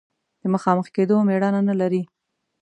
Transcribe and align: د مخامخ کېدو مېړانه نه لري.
د 0.41 0.43
مخامخ 0.53 0.87
کېدو 0.95 1.15
مېړانه 1.27 1.61
نه 1.69 1.75
لري. 1.81 2.01